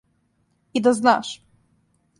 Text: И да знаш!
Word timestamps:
И 0.73 0.83
да 0.87 0.95
знаш! 1.01 1.37